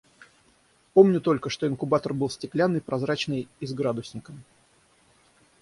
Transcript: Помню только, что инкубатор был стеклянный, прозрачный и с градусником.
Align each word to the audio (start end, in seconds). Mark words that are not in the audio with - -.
Помню 0.95 1.21
только, 1.21 1.51
что 1.51 1.67
инкубатор 1.67 2.15
был 2.15 2.27
стеклянный, 2.27 2.81
прозрачный 2.81 3.47
и 3.59 3.67
с 3.67 3.71
градусником. 3.75 4.43